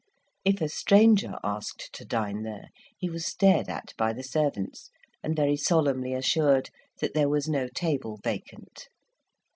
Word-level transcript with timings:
If 0.43 0.61
a 0.61 0.67
stranger 0.67 1.37
asked 1.43 1.93
to 1.93 2.03
dine 2.05 2.41
there, 2.41 2.69
he 2.97 3.07
was 3.07 3.23
stared 3.27 3.69
at 3.69 3.93
by 3.99 4.13
the 4.13 4.23
servants, 4.23 4.89
and 5.21 5.35
very 5.35 5.55
solemnly 5.55 6.15
assured 6.15 6.71
that 7.01 7.13
there 7.13 7.29
was 7.29 7.47
no 7.47 7.67
table 7.67 8.19
vacant. 8.23 8.87